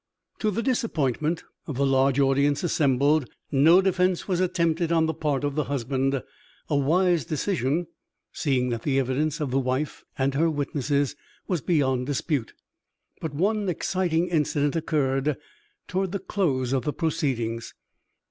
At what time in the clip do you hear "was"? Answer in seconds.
4.27-4.39, 11.47-11.61